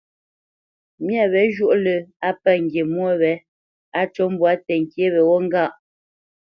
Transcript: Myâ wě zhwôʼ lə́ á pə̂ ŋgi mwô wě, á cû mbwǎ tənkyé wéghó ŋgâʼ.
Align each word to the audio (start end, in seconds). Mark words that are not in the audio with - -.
Myâ 1.05 1.23
wě 1.31 1.41
zhwôʼ 1.55 1.77
lə́ 1.85 1.97
á 2.27 2.29
pə̂ 2.41 2.53
ŋgi 2.63 2.81
mwô 2.93 3.09
wě, 3.21 3.33
á 3.99 4.01
cû 4.13 4.23
mbwǎ 4.33 4.51
tənkyé 4.65 5.05
wéghó 5.13 5.37
ŋgâʼ. 5.45 5.73